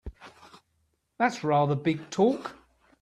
That's 1.19 1.43
rather 1.43 1.75
big 1.75 2.09
talk! 2.09 2.55